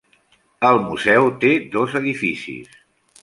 El 0.69 0.79
museu 0.85 1.29
té 1.45 1.51
dos 1.77 1.93
edificis. 2.01 2.75